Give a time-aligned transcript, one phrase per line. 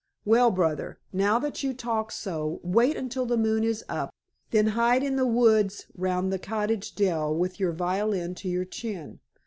[0.25, 4.09] Well, brother, now that you talk so, wait until the moon is up,
[4.49, 9.19] then hide in the woods round the cottage dell with your violin to your chin.